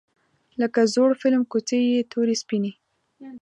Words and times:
لکه 0.61 0.79
زوړ 0.93 1.09
فیلم 1.21 1.41
کوڅې 1.51 1.79
یې 1.89 1.99
تورې 2.11 2.35
سپینې 2.41 2.71